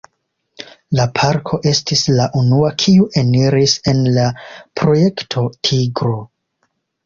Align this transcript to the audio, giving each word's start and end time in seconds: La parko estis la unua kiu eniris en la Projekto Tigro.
La 0.99 1.03
parko 1.19 1.59
estis 1.71 2.01
la 2.21 2.25
unua 2.41 2.73
kiu 2.85 3.07
eniris 3.23 3.77
en 3.95 4.03
la 4.19 4.27
Projekto 4.83 5.49
Tigro. 5.71 6.19